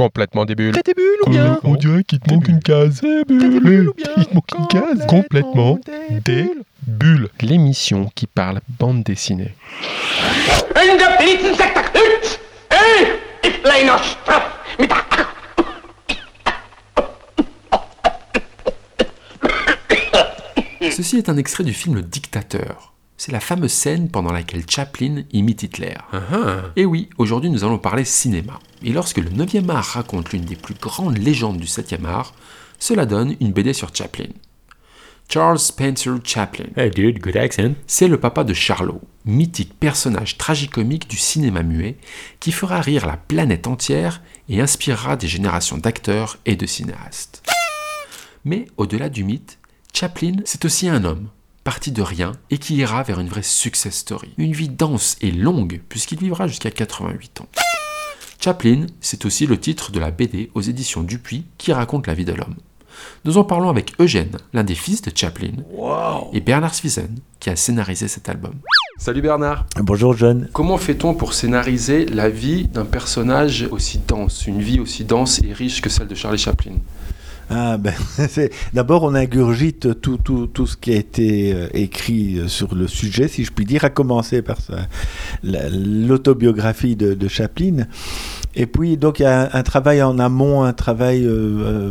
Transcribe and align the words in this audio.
Complètement 0.00 0.46
des 0.46 0.54
bulles. 0.54 0.72
T'as 0.72 0.80
des 0.80 0.94
bulles 0.94 1.18
ou 1.26 1.28
bien 1.28 1.60
On 1.62 1.74
dirait 1.74 2.04
qu'il 2.04 2.20
te 2.20 2.32
manque 2.32 2.48
une 2.48 2.62
case. 2.62 3.02
Des 3.02 3.22
bulles 3.26 3.90
ou 3.90 3.92
bien 3.92 4.06
Il 4.16 4.24
te 4.24 4.34
manque 4.34 4.50
une 4.58 4.66
case. 4.68 5.06
Complètement 5.06 5.78
des 6.24 6.50
bulles. 6.86 7.28
L'émission 7.42 8.10
qui 8.14 8.26
parle 8.26 8.62
bande 8.78 9.02
dessinée. 9.02 9.54
Ceci 20.90 21.18
est 21.18 21.28
un 21.28 21.36
extrait 21.36 21.64
du 21.64 21.74
film 21.74 21.96
Le 21.96 22.02
Dictateur. 22.02 22.94
C'est 23.22 23.32
la 23.32 23.40
fameuse 23.40 23.70
scène 23.70 24.08
pendant 24.08 24.32
laquelle 24.32 24.64
Chaplin 24.66 25.24
imite 25.30 25.62
Hitler. 25.62 25.92
Et 26.74 26.86
oui, 26.86 27.10
aujourd'hui 27.18 27.50
nous 27.50 27.64
allons 27.64 27.76
parler 27.76 28.06
cinéma. 28.06 28.58
Et 28.82 28.94
lorsque 28.94 29.18
le 29.18 29.28
9e 29.28 29.68
art 29.68 29.84
raconte 29.84 30.32
l'une 30.32 30.46
des 30.46 30.56
plus 30.56 30.72
grandes 30.72 31.18
légendes 31.18 31.58
du 31.58 31.66
7e 31.66 32.06
art, 32.06 32.32
cela 32.78 33.04
donne 33.04 33.36
une 33.40 33.52
BD 33.52 33.74
sur 33.74 33.94
Chaplin. 33.94 34.30
Charles 35.28 35.58
Spencer 35.58 36.14
Chaplin. 36.24 36.64
Hey 36.78 36.90
dude, 36.90 37.20
good 37.20 37.36
accent. 37.36 37.74
C'est 37.86 38.08
le 38.08 38.18
papa 38.18 38.42
de 38.42 38.54
Charlot, 38.54 39.02
mythique 39.26 39.78
personnage 39.78 40.38
tragicomique 40.38 41.06
du 41.06 41.18
cinéma 41.18 41.62
muet 41.62 41.98
qui 42.40 42.52
fera 42.52 42.80
rire 42.80 43.06
la 43.06 43.18
planète 43.18 43.66
entière 43.66 44.22
et 44.48 44.62
inspirera 44.62 45.16
des 45.16 45.28
générations 45.28 45.76
d'acteurs 45.76 46.38
et 46.46 46.56
de 46.56 46.64
cinéastes. 46.64 47.42
Mais 48.46 48.64
au-delà 48.78 49.10
du 49.10 49.24
mythe, 49.24 49.58
Chaplin, 49.92 50.36
c'est 50.46 50.64
aussi 50.64 50.88
un 50.88 51.04
homme, 51.04 51.28
parti 51.64 51.92
de 51.92 52.02
rien 52.02 52.32
et 52.50 52.58
qui 52.58 52.76
ira 52.76 53.02
vers 53.02 53.20
une 53.20 53.28
vraie 53.28 53.42
success 53.42 53.94
story. 53.94 54.30
Une 54.38 54.52
vie 54.52 54.68
dense 54.68 55.16
et 55.20 55.30
longue 55.30 55.80
puisqu'il 55.88 56.18
vivra 56.18 56.46
jusqu'à 56.46 56.70
88 56.70 57.42
ans. 57.42 57.48
Chaplin, 58.42 58.86
c'est 59.00 59.26
aussi 59.26 59.46
le 59.46 59.58
titre 59.58 59.92
de 59.92 60.00
la 60.00 60.10
BD 60.10 60.50
aux 60.54 60.62
éditions 60.62 61.02
Dupuis 61.02 61.44
qui 61.58 61.72
raconte 61.72 62.06
la 62.06 62.14
vie 62.14 62.24
de 62.24 62.32
l'homme. 62.32 62.56
Nous 63.24 63.38
en 63.38 63.44
parlons 63.44 63.68
avec 63.68 63.92
Eugène, 64.00 64.36
l'un 64.52 64.64
des 64.64 64.74
fils 64.74 65.02
de 65.02 65.12
Chaplin, 65.14 65.52
et 66.32 66.40
Bernard 66.40 66.74
Swiesen, 66.74 67.18
qui 67.38 67.50
a 67.50 67.56
scénarisé 67.56 68.08
cet 68.08 68.28
album. 68.28 68.54
Salut 68.98 69.22
Bernard. 69.22 69.66
Bonjour 69.76 70.16
John. 70.16 70.48
Comment 70.52 70.76
fait-on 70.76 71.14
pour 71.14 71.32
scénariser 71.32 72.06
la 72.06 72.28
vie 72.28 72.66
d'un 72.68 72.84
personnage 72.84 73.66
aussi 73.70 74.00
dense, 74.06 74.46
une 74.46 74.60
vie 74.60 74.80
aussi 74.80 75.04
dense 75.04 75.40
et 75.42 75.52
riche 75.52 75.80
que 75.80 75.88
celle 75.88 76.08
de 76.08 76.14
Charlie 76.14 76.38
Chaplin? 76.38 76.74
Ah 77.52 77.78
ben, 77.78 77.94
d'abord 78.74 79.02
on 79.02 79.14
ingurgite 79.16 80.00
tout, 80.00 80.18
tout, 80.18 80.46
tout 80.46 80.68
ce 80.68 80.76
qui 80.76 80.92
a 80.92 80.96
été 80.96 81.52
euh, 81.52 81.68
écrit 81.74 82.38
euh, 82.38 82.46
sur 82.46 82.76
le 82.76 82.86
sujet, 82.86 83.26
si 83.26 83.44
je 83.44 83.50
puis 83.50 83.64
dire, 83.64 83.84
à 83.84 83.90
commencer 83.90 84.40
par 84.40 84.58
l'autobiographie 85.42 86.94
de 86.94 87.28
Chaplin. 87.28 87.86
Et 88.56 88.66
puis 88.66 88.96
donc 88.96 89.20
il 89.20 89.22
y 89.22 89.26
a 89.26 89.48
un, 89.52 89.62
travail 89.62 90.02
en 90.02 90.18
amont, 90.18 90.64
un 90.64 90.72
travail, 90.72 91.24
euh, 91.24 91.30
euh, 91.30 91.90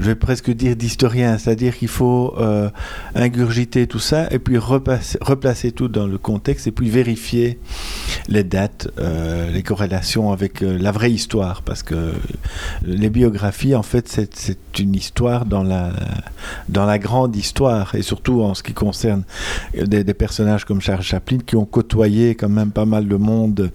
je 0.00 0.04
vais 0.04 0.14
presque 0.16 0.50
dire 0.50 0.74
d'historien, 0.74 1.38
c'est-à-dire 1.38 1.76
qu'il 1.76 1.88
faut 1.88 2.34
euh, 2.38 2.70
ingurgiter 3.14 3.86
tout 3.86 4.00
ça 4.00 4.26
et 4.32 4.40
puis 4.40 4.58
replacer 4.58 5.70
tout 5.70 5.86
dans 5.86 6.08
le 6.08 6.18
contexte 6.18 6.66
et 6.66 6.72
puis 6.72 6.90
vérifier 6.90 7.60
les 8.28 8.42
dates, 8.42 8.88
les 9.52 9.62
corrélations 9.62 10.32
avec 10.32 10.60
la 10.60 10.90
vraie 10.90 11.12
histoire, 11.12 11.62
parce 11.62 11.82
que 11.82 12.12
les 12.82 13.08
biographies, 13.08 13.74
en 13.74 13.82
fait, 13.82 14.08
c'est 14.08 14.78
une 14.78 14.94
histoire 14.94 15.46
dans 15.46 15.62
la, 15.62 15.92
dans 16.68 16.84
la 16.84 16.98
grande 16.98 17.36
histoire, 17.36 17.94
et 17.94 18.02
surtout 18.02 18.42
en 18.42 18.54
ce 18.54 18.62
qui 18.62 18.72
concerne 18.72 19.22
des, 19.74 20.02
des 20.02 20.14
personnages 20.14 20.64
comme 20.64 20.80
Charles 20.80 21.02
Chaplin 21.02 21.38
qui 21.38 21.54
ont 21.56 21.66
côtoyé 21.66 22.34
quand 22.34 22.48
même 22.48 22.72
pas 22.72 22.86
mal 22.86 23.06
de 23.06 23.16
monde 23.16 23.70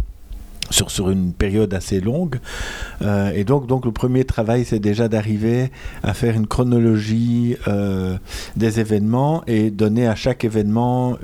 sur, 0.72 0.92
sur 0.92 1.10
une 1.10 1.34
période 1.34 1.74
assez 1.74 2.00
longue. 2.00 2.40
Euh, 3.02 3.32
et 3.32 3.44
donc, 3.44 3.68
donc, 3.68 3.86
le 3.86 3.92
premier 3.92 4.26
travail, 4.26 4.66
c'est 4.66 4.80
déjà 4.80 5.08
d'arriver 5.08 5.72
à 6.04 6.14
faire 6.14 6.36
une 6.36 6.48
chronologie 6.48 7.58
euh, 7.68 8.18
des 8.56 8.80
événements 8.80 9.44
et 9.48 9.70
donner 9.70 10.08
à 10.08 10.16
chaque 10.16 10.44
événement 10.44 11.18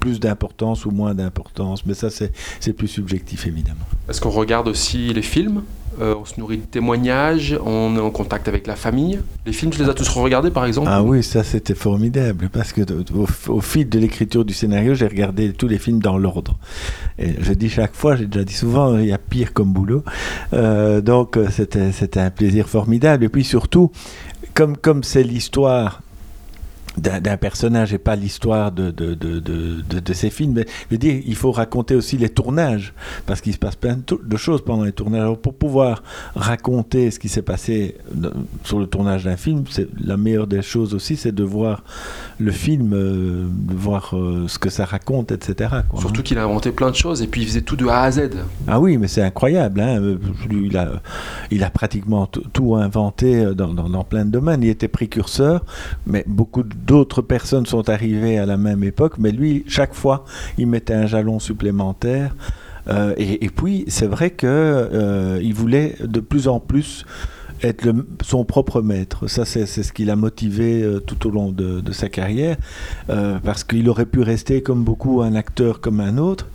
plus 0.00 0.18
d'importance 0.18 0.86
ou 0.86 0.90
moins 0.90 1.14
d'importance. 1.14 1.86
Mais 1.86 1.94
ça, 1.94 2.10
c'est 2.10 2.32
c'est 2.60 2.72
plus 2.72 2.88
subjectif, 2.88 3.46
évidemment. 3.46 3.86
Est-ce 4.08 4.20
qu'on 4.20 4.30
regarde 4.30 4.68
aussi 4.68 5.12
les 5.12 5.22
films? 5.22 5.62
Euh, 6.00 6.14
On 6.20 6.24
se 6.24 6.38
nourrit 6.38 6.58
de 6.58 6.64
témoignages 6.64 7.58
On 7.64 7.96
est 7.96 8.00
en 8.00 8.10
contact 8.10 8.48
avec 8.48 8.66
la 8.66 8.76
famille 8.76 9.20
Les 9.46 9.52
films, 9.52 9.70
tu 9.70 9.82
les 9.82 9.88
as 9.88 9.94
tous 9.94 10.08
regardés 10.08 10.50
par 10.50 10.64
exemple 10.64 10.88
Ah 10.90 11.02
oui, 11.02 11.22
ça 11.22 11.44
c'était 11.44 11.74
formidable 11.74 12.48
parce 12.52 12.72
que 12.72 12.82
au, 13.48 13.60
fil 13.60 13.88
de 13.88 13.98
l'écriture 13.98 14.44
du 14.44 14.54
scénario, 14.54 14.94
j'ai 14.94 15.06
regardé 15.06 15.52
tous 15.52 15.68
les 15.68 15.78
films 15.78 16.00
dans 16.00 16.18
l'ordre. 16.18 16.58
Et 17.18 17.34
je 17.40 17.52
dis 17.52 17.68
chaque 17.68 17.94
fois, 17.94 18.16
j'ai 18.16 18.26
déjà 18.26 18.44
dit 18.44 18.54
souvent, 18.54 18.98
il 18.98 19.06
y 19.06 19.12
a 19.12 19.18
pire 19.18 19.52
comme 19.52 19.72
boulot. 19.72 20.02
Euh, 20.52 21.00
donc 21.00 21.36
euh, 21.36 21.48
c'était 21.50 22.20
un 22.20 22.30
plaisir 22.30 22.68
formidable. 22.68 23.24
Et 23.24 23.28
puis 23.28 23.44
surtout, 23.44 23.90
comme 24.54 25.02
c'est 25.02 25.22
l'histoire 25.22 26.02
d'un 26.98 27.36
personnage 27.36 27.92
et 27.94 27.98
pas 27.98 28.16
l'histoire 28.16 28.72
de, 28.72 28.90
de, 28.90 29.14
de, 29.14 29.38
de, 29.40 29.82
de- 29.88 30.00
de 30.00 30.12
ces 30.12 30.30
films. 30.30 30.52
Mais 30.54 30.66
je 30.90 30.94
veux 30.94 30.98
dire, 30.98 31.20
il 31.26 31.34
faut 31.36 31.52
raconter 31.52 31.94
aussi 31.94 32.16
les 32.18 32.28
tournages, 32.28 32.92
parce 33.26 33.40
qu'il 33.40 33.52
se 33.52 33.58
passe 33.58 33.76
plein 33.76 33.96
de, 33.96 34.20
de 34.22 34.36
choses 34.36 34.62
pendant 34.64 34.84
les 34.84 34.92
tournages. 34.92 35.20
Alors, 35.22 35.38
pour 35.38 35.54
pouvoir 35.54 36.02
raconter 36.34 37.10
ce 37.10 37.18
qui 37.18 37.28
s'est 37.28 37.42
passé 37.42 37.96
dans- 38.14 38.30
sur 38.64 38.78
le 38.78 38.86
tournage 38.86 39.24
d'un 39.24 39.36
film, 39.36 39.64
c'est 39.70 39.88
la 40.02 40.16
meilleure 40.16 40.46
des 40.46 40.62
choses 40.62 40.94
aussi, 40.94 41.16
c'est 41.16 41.32
de 41.34 41.44
voir 41.44 41.82
le 42.38 42.50
film, 42.52 42.92
euh, 42.94 43.46
de 43.50 43.74
voir 43.74 44.10
euh, 44.16 44.46
ce 44.48 44.58
que 44.58 44.70
ça 44.70 44.84
raconte, 44.84 45.32
etc. 45.32 45.70
quoi, 45.88 46.00
Surtout 46.00 46.22
qu'il 46.22 46.38
a 46.38 46.44
inventé 46.44 46.70
plein 46.72 46.90
de 46.90 46.96
choses 46.96 47.22
et 47.22 47.26
puis 47.26 47.42
il 47.42 47.46
faisait 47.46 47.62
tout 47.62 47.76
de 47.76 47.86
A 47.86 48.02
à 48.02 48.10
Z. 48.10 48.30
ah 48.66 48.80
oui, 48.80 48.96
mais 48.98 49.08
c'est 49.08 49.22
incroyable. 49.22 49.80
Hein. 49.80 50.00
euh, 50.00 50.16
Il, 50.50 50.76
a, 50.76 50.92
il 51.50 51.64
a 51.64 51.70
pratiquement 51.70 52.26
tout, 52.26 52.74
inventé 52.76 53.44
euh, 53.44 53.54
dans, 53.54 53.72
dans- 53.74 53.88
dans 53.88 54.04
plein 54.04 54.24
de 54.24 54.30
domaines. 54.30 54.62
Il 54.62 54.68
était 54.68 54.88
précurseur, 54.88 55.64
mais 56.06 56.24
beaucoup 56.26 56.62
d'autres 56.88 57.22
personnes 57.22 57.66
sont 57.66 57.88
arrivées 57.88 58.38
à 58.38 58.46
la 58.46 58.56
même 58.56 58.82
époque. 58.82 59.18
Mais 59.18 59.30
lui, 59.30 59.64
chaque 59.68 59.94
fois, 59.94 60.24
il 60.56 60.66
mettait 60.66 60.94
un 60.94 61.06
jalon 61.06 61.38
supplémentaire. 61.38 62.34
Euh, 62.88 63.14
et, 63.18 63.50
puis, 63.50 63.84
c'est 63.88 64.06
vrai 64.06 64.30
que 64.30 64.46
euh, 64.46 65.52
voulait 65.54 65.94
de 66.00 66.20
plus 66.20 66.48
en 66.48 66.58
plus 66.58 67.04
être 67.62 67.86
son 68.22 68.44
propre 68.44 68.80
maître. 68.80 69.26
Ça, 69.26 69.44
c'est 69.44 69.66
ce 69.66 69.92
qui 69.92 70.04
l'a 70.04 70.16
motivé 70.16 70.82
euh, 70.82 71.00
tout 71.00 71.26
au 71.26 71.30
long 71.30 71.52
de, 71.52 71.92
sa 71.92 72.08
carrière, 72.08 72.56
parce 73.44 73.64
qu'il 73.64 73.88
aurait 73.88 74.06
pu 74.06 74.22
rester 74.22 74.62
comme 74.62 74.84
beaucoup 74.84 75.20
un 75.22 75.34
acteur 75.34 75.80
comme 75.80 76.00
un 76.00 76.16
autre. 76.16 76.46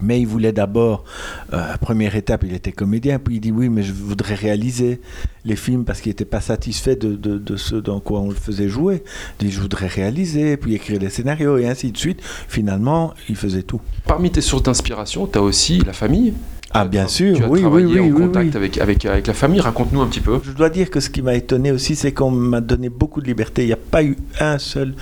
Mais 0.00 0.20
il 0.20 0.26
voulait 0.26 0.52
d'abord, 0.52 1.04
euh, 1.52 1.76
première 1.80 2.14
étape, 2.14 2.44
il 2.44 2.54
était 2.54 2.72
comédien, 2.72 3.18
puis 3.18 3.36
il 3.36 3.40
dit 3.40 3.52
oui, 3.52 3.68
mais 3.68 3.82
je 3.82 3.92
voudrais 3.92 4.34
réaliser 4.34 5.00
les 5.44 5.56
films 5.56 5.84
parce 5.84 6.00
qu'il 6.00 6.10
n'était 6.10 6.24
pas 6.24 6.40
satisfait 6.40 6.96
de, 6.96 7.14
de, 7.14 7.38
de 7.38 7.56
ce 7.56 7.76
dans 7.76 8.00
quoi 8.00 8.20
on 8.20 8.28
le 8.28 8.34
faisait 8.34 8.68
jouer. 8.68 9.02
Il 9.40 9.46
dit 9.46 9.52
je 9.52 9.60
voudrais 9.60 9.88
réaliser, 9.88 10.56
puis 10.56 10.74
écrire 10.74 11.00
les 11.00 11.10
scénarios 11.10 11.58
et 11.58 11.66
ainsi 11.66 11.90
de 11.90 11.98
suite. 11.98 12.20
Finalement, 12.22 13.14
il 13.28 13.36
faisait 13.36 13.62
tout. 13.62 13.80
Parmi 14.06 14.30
tes 14.30 14.40
sources 14.40 14.62
d'inspiration, 14.62 15.26
tu 15.26 15.38
as 15.38 15.42
aussi 15.42 15.78
la 15.80 15.92
famille. 15.92 16.34
Ah 16.70 16.84
bien 16.84 17.08
sûr, 17.08 17.34
Tu 17.34 17.42
as 17.42 17.48
oui, 17.48 17.52
oui, 17.54 17.60
travaillé 17.62 17.86
oui, 17.86 18.00
en 18.00 18.14
oui, 18.14 18.26
contact 18.26 18.50
oui. 18.50 18.56
Avec, 18.56 18.78
avec, 18.78 19.06
avec 19.06 19.26
la 19.26 19.32
famille. 19.32 19.60
Raconte-nous 19.60 20.02
un 20.02 20.06
petit 20.06 20.20
peu. 20.20 20.38
Je 20.44 20.52
dois 20.52 20.68
dire 20.68 20.90
que 20.90 21.00
ce 21.00 21.08
qui 21.08 21.22
m'a 21.22 21.34
étonné 21.34 21.72
aussi, 21.72 21.96
c'est 21.96 22.12
qu'on 22.12 22.30
m'a 22.30 22.60
donné 22.60 22.90
beaucoup 22.90 23.22
de 23.22 23.26
liberté. 23.26 23.62
Il 23.62 23.68
n'y 23.68 23.72
a 23.72 23.76
pas 23.76 24.04
eu 24.04 24.18
un 24.38 24.58
seul 24.58 24.94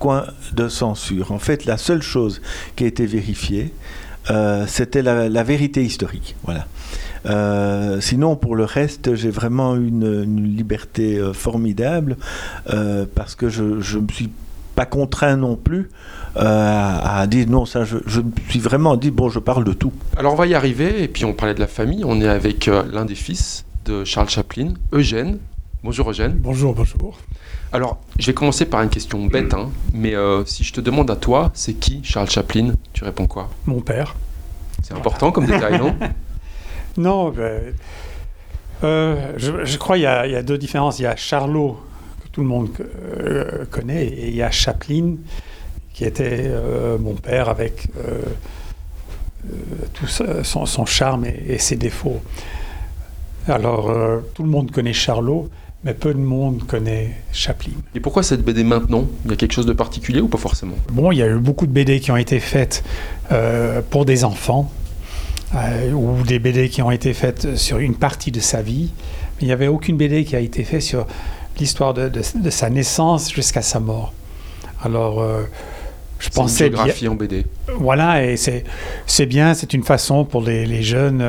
coin 0.00 0.24
de 0.52 0.66
censure. 0.68 1.30
En 1.30 1.38
fait, 1.38 1.64
la 1.64 1.78
seule 1.78 2.02
chose 2.02 2.42
qui 2.74 2.82
a 2.82 2.86
été 2.88 3.06
vérifiée, 3.06 3.72
euh, 4.30 4.64
c'était 4.66 5.02
la, 5.02 5.42
vérité 5.42 5.82
historique. 5.82 6.36
Voilà. 6.44 6.66
Euh, 7.26 8.00
sinon, 8.00 8.36
pour 8.36 8.56
le 8.56 8.64
reste, 8.64 9.14
j'ai 9.14 9.30
vraiment 9.30 9.76
une, 9.76 10.24
une 10.24 10.56
liberté 10.56 11.18
euh, 11.18 11.32
formidable 11.32 12.16
parce 13.14 13.34
que 13.34 13.48
je 13.48 13.62
ne 13.62 14.02
me 14.02 14.08
suis 14.08 14.30
pas 14.74 14.86
contraint 14.86 15.36
non 15.36 15.56
plus 15.56 15.90
à, 16.34 17.26
dire 17.28 17.46
non, 17.48 17.66
ça, 17.66 17.84
je, 17.84 17.98
je 18.06 18.20
me 18.20 18.32
suis 18.48 18.60
vraiment 18.60 18.96
dit, 18.96 19.10
bon, 19.10 19.28
je 19.28 19.38
parle 19.38 19.64
de 19.64 19.72
tout. 19.72 19.92
Alors 20.16 20.32
on 20.32 20.36
va 20.36 20.46
y 20.46 20.54
arriver. 20.54 21.02
Et 21.02 21.08
puis 21.08 21.24
on 21.24 21.34
parlait 21.34 21.54
de 21.54 21.60
la 21.60 21.66
famille. 21.66 22.04
On 22.04 22.20
est 22.20 22.28
avec 22.28 22.66
l'un 22.66 23.04
des 23.04 23.14
fils 23.14 23.64
de 23.84 24.04
Charles 24.04 24.30
Chaplin, 24.30 24.74
Eugène. 24.92 25.38
Bonjour 25.84 26.10
Eugène. 26.10 26.34
Bonjour, 26.38 26.74
bonjour. 26.74 27.18
Alors, 27.72 27.98
je 28.16 28.26
vais 28.28 28.34
commencer 28.34 28.66
par 28.66 28.82
une 28.82 28.88
question 28.88 29.26
bête, 29.26 29.52
hein, 29.52 29.70
mais 29.92 30.14
euh, 30.14 30.44
si 30.44 30.62
je 30.62 30.72
te 30.72 30.80
demande 30.80 31.10
à 31.10 31.16
toi, 31.16 31.50
c'est 31.54 31.74
qui 31.74 32.00
Charles 32.04 32.30
Chaplin 32.30 32.74
Tu 32.92 33.02
réponds 33.02 33.26
quoi? 33.26 33.50
Mon 33.66 33.80
père. 33.80 34.14
C'est 34.84 34.94
important 34.94 35.32
comme 35.32 35.46
détail, 35.46 35.78
non? 35.78 35.94
Non, 36.98 37.30
ben, 37.30 37.74
euh, 38.84 39.32
je, 39.38 39.64
je 39.64 39.78
crois 39.78 39.96
qu'il 39.96 40.02
y, 40.02 40.32
y 40.32 40.36
a 40.36 40.42
deux 40.42 40.58
différences. 40.58 40.98
Il 40.98 41.02
y 41.02 41.06
a 41.06 41.16
Charlot, 41.16 41.80
que 42.22 42.28
tout 42.28 42.42
le 42.42 42.46
monde 42.46 42.68
euh, 43.18 43.64
connaît, 43.70 44.04
et 44.04 44.28
il 44.28 44.36
y 44.36 44.42
a 44.42 44.50
Chaplin, 44.50 45.14
qui 45.94 46.04
était 46.04 46.50
mon 47.00 47.14
père 47.14 47.48
avec 47.48 47.88
tout 49.94 50.06
son, 50.06 50.66
son 50.66 50.86
charme 50.86 51.24
et, 51.24 51.42
et 51.48 51.58
ses 51.58 51.76
défauts. 51.76 52.22
Alors, 53.48 53.90
euh, 53.90 54.18
tout 54.34 54.42
le 54.42 54.48
monde 54.48 54.70
connaît 54.70 54.92
Charlot, 54.92 55.48
mais 55.84 55.94
peu 55.94 56.14
de 56.14 56.18
monde 56.18 56.64
connaît 56.66 57.10
Chaplin. 57.32 57.72
Et 57.94 58.00
pourquoi 58.00 58.22
cette 58.22 58.42
BD 58.42 58.62
maintenant? 58.64 59.06
Il 59.24 59.30
y 59.30 59.34
a 59.34 59.36
quelque 59.36 59.52
chose 59.52 59.66
de 59.66 59.72
particulier 59.72 60.20
ou 60.20 60.28
pas 60.28 60.38
forcément? 60.38 60.74
Bon, 60.92 61.10
il 61.10 61.18
y 61.18 61.22
a 61.22 61.26
eu 61.28 61.38
beaucoup 61.38 61.66
de 61.66 61.72
BD 61.72 61.98
qui 62.00 62.10
ont 62.12 62.16
été 62.16 62.38
faites 62.40 62.84
euh, 63.32 63.80
pour 63.90 64.04
des 64.04 64.24
enfants. 64.24 64.70
euh, 65.54 65.92
ou 65.92 66.22
des 66.22 66.38
BD 66.38 66.68
qui 66.70 66.80
ont 66.82 66.90
été 66.90 67.12
faites 67.12 67.56
sur 67.56 67.78
une 67.78 67.94
partie 67.94 68.30
de 68.30 68.40
sa 68.40 68.62
vie. 68.62 68.90
Mais 69.36 69.42
il 69.42 69.46
n'y 69.46 69.52
avait 69.52 69.68
aucune 69.68 69.96
BD 69.98 70.24
qui 70.24 70.34
a 70.36 70.40
été 70.40 70.64
faite 70.64 70.80
sur 70.82 71.06
l'histoire 71.58 71.92
de, 71.94 72.08
de- 72.08 72.22
de 72.36 72.50
sa 72.50 72.70
naissance 72.70 73.30
jusqu'à 73.32 73.60
sa 73.60 73.78
mort. 73.80 74.14
Alors, 74.82 75.20
je 76.18 76.24
C'est 76.26 76.28
une 76.30 76.34
pensais 76.34 76.70
bien- 76.70 76.76
biographie 76.84 77.08
en 77.08 77.14
BD. 77.16 77.44
voilà, 77.78 78.24
et 78.24 78.36
c'est 78.38 78.64
c'est 79.06 79.26
bien, 79.26 79.52
c'est 79.54 79.74
une 79.74 79.82
façon 79.82 80.24
pour 80.24 80.40
les, 80.42 80.64
les 80.64 80.82
jeunes 80.82 81.22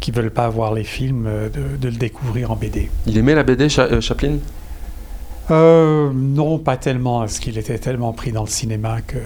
qui 0.00 0.10
veulent 0.10 0.30
pas 0.30 0.48
voir 0.48 0.72
les 0.74 0.84
films 0.84 1.26
euh, 1.26 1.48
de, 1.48 1.76
de 1.76 1.88
le 1.88 1.96
découvrir 1.96 2.50
en 2.50 2.56
BD. 2.56 2.90
Il 3.06 3.16
aimait 3.18 3.34
la 3.34 3.42
BD, 3.42 3.68
Cha- 3.68 3.84
euh, 3.84 4.00
Chaplin? 4.00 4.38
Euh, 5.50 6.10
non, 6.14 6.58
pas 6.58 6.76
tellement, 6.76 7.20
parce 7.20 7.38
qu'il 7.38 7.58
était 7.58 7.78
tellement 7.78 8.12
pris 8.12 8.32
dans 8.32 8.44
le 8.44 8.48
cinéma 8.48 9.00
que 9.02 9.18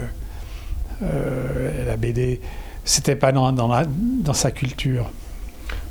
euh, 1.03 1.87
la 1.87 1.97
BD, 1.97 2.41
c'était 2.85 3.17
pas 3.17 3.33
dans, 3.33 3.53
dans, 3.53 3.69
la- 3.69 3.87
dans 3.87 4.33
sa 4.33 4.51
culture. 4.51 5.11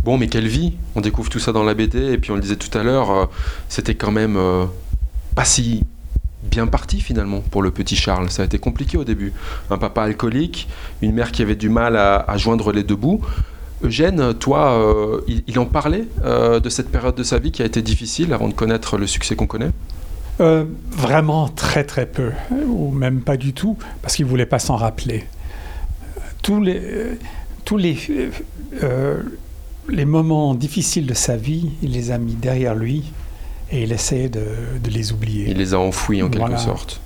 Bon, 0.03 0.17
mais 0.17 0.27
quelle 0.27 0.47
vie? 0.47 0.73
On 0.95 1.01
découvre 1.01 1.29
tout 1.29 1.39
ça 1.39 1.51
dans 1.51 1.63
la 1.63 1.73
BD, 1.73 2.13
et 2.13 2.17
puis 2.17 2.31
on 2.31 2.35
le 2.35 2.41
disait 2.41 2.55
tout 2.57 2.75
à 2.77 2.83
l'heure, 2.83 3.11
euh, 3.11 3.25
c'était 3.69 3.95
quand 3.95 4.11
même 4.11 4.37
pas 5.35 5.45
si 5.45 5.83
bien 6.43 6.67
parti 6.67 6.99
finalement 6.99 7.39
pour 7.39 7.61
le 7.63 7.71
petit 7.71 7.95
Charles. 7.95 8.29
Ça 8.29 8.41
a 8.41 8.45
été 8.45 8.59
compliqué 8.59 8.97
au 8.97 9.03
début. 9.03 9.33
Un 9.69 9.77
papa 9.77 10.03
alcoolique, 10.03 10.67
une 11.01 11.13
mère 11.13 11.31
qui 11.31 11.41
avait 11.41 11.55
du 11.55 11.69
mal 11.69 11.95
à, 11.95 12.17
à 12.17 12.37
joindre 12.37 12.71
les 12.71 12.83
deux 12.83 12.95
bouts. 12.97 13.21
Eugène, 13.83 14.33
toi, 14.33 14.71
euh, 14.71 15.21
il, 15.27 15.43
il 15.47 15.59
en 15.59 15.65
parlait 15.65 16.05
euh, 16.23 16.59
de 16.59 16.69
cette 16.69 16.89
période 16.89 17.15
de 17.15 17.23
sa 17.23 17.37
vie 17.37 17.51
qui 17.51 17.61
a 17.61 17.65
été 17.65 17.81
difficile 17.81 18.33
avant 18.33 18.47
de 18.47 18.53
connaître 18.53 18.97
le 18.97 19.07
succès 19.07 19.35
qu'on 19.35 19.47
connaît? 19.47 19.71
Euh, 20.39 20.65
vraiment 20.89 21.49
très 21.49 21.83
très 21.83 22.05
peu, 22.05 22.31
ou 22.51 22.91
même 22.91 23.21
pas 23.21 23.37
du 23.37 23.53
tout, 23.53 23.77
parce 24.01 24.15
qu'il 24.15 24.25
voulait 24.25 24.45
pas 24.45 24.59
s'en 24.59 24.77
rappeler. 24.77 25.25
Tous 26.41 26.61
les, 26.61 26.81
tous 27.65 27.77
les, 27.77 27.97
les 29.89 30.05
moments 30.05 30.55
difficiles 30.55 31.05
de 31.05 31.13
sa 31.13 31.37
vie, 31.37 31.69
il 31.81 31.91
les 31.91 32.11
a 32.11 32.17
mis 32.17 32.33
derrière 32.33 32.75
lui 32.75 33.11
et 33.71 33.83
il 33.83 33.91
essayait 33.91 34.29
de, 34.29 34.45
de 34.83 34.89
les 34.89 35.11
oublier. 35.11 35.49
Il 35.49 35.57
les 35.57 35.73
a 35.73 35.79
enfouis 35.79 36.23
en 36.23 36.29
quelque 36.29 36.57
sorte. 36.57 36.99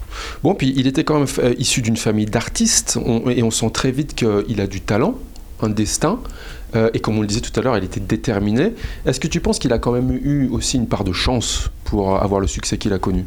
Bon, 0.43 0.55
puis 0.55 0.73
il 0.75 0.87
était 0.87 1.03
quand 1.03 1.19
même 1.19 1.53
issu 1.57 1.81
d'une 1.81 1.97
famille 1.97 2.25
d'artistes, 2.25 2.97
et 3.29 3.43
on 3.43 3.51
sent 3.51 3.69
très 3.71 3.91
vite 3.91 4.15
qu'il 4.15 4.61
a 4.61 4.67
du 4.67 4.81
talent, 4.81 5.15
un 5.61 5.69
destin, 5.69 6.19
euh, 6.75 6.89
et 6.93 6.99
comme 6.99 7.17
on 7.17 7.21
le 7.21 7.27
disait 7.27 7.41
tout 7.41 7.57
à 7.59 7.63
l'heure, 7.63 7.77
il 7.77 7.83
était 7.83 7.99
déterminé. 7.99 8.73
Est-ce 9.05 9.19
que 9.19 9.27
tu 9.27 9.39
penses 9.39 9.59
qu'il 9.59 9.73
a 9.73 9.79
quand 9.79 9.91
même 9.91 10.11
eu 10.11 10.49
aussi 10.49 10.77
une 10.77 10.87
part 10.87 11.03
de 11.03 11.13
chance 11.13 11.71
pour 11.85 12.21
avoir 12.21 12.41
le 12.41 12.47
succès 12.47 12.77
qu'il 12.77 12.93
a 12.93 12.99
connu? 12.99 13.25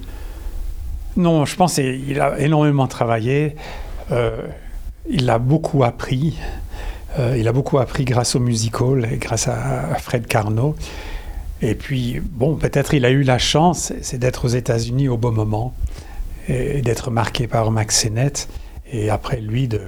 Non, 1.16 1.44
je 1.44 1.56
pense 1.56 1.74
qu'il 1.74 2.20
a 2.20 2.38
énormément 2.38 2.86
travaillé. 2.86 3.56
euh, 4.10 4.42
il 5.08 5.28
a 5.30 5.38
beaucoup 5.38 5.82
appris. 5.82 6.38
Euh, 7.18 7.36
il 7.36 7.48
a 7.48 7.52
beaucoup 7.52 7.78
appris 7.78 8.04
grâce 8.04 8.36
au 8.36 8.40
musical 8.40 9.08
et 9.10 9.16
grâce 9.16 9.48
à, 9.48 9.94
Fred 9.98 10.26
Carnot. 10.26 10.76
Et 11.62 11.74
puis, 11.74 12.20
bon, 12.20 12.54
peut-être 12.56 12.94
il 12.94 13.04
a 13.04 13.10
eu 13.10 13.22
la 13.22 13.38
chance, 13.38 13.92
c'est 14.00 14.18
d'être 14.18 14.44
aux 14.44 14.48
États-Unis 14.48 15.08
au 15.08 15.16
bon 15.16 15.32
moment 15.32 15.74
et 16.48 16.80
d'être 16.80 17.10
marqué 17.10 17.46
par 17.46 17.70
Max 17.70 17.96
Sennett. 17.98 18.48
Et 18.92 19.10
après, 19.10 19.40
lui, 19.40 19.68
de 19.68 19.80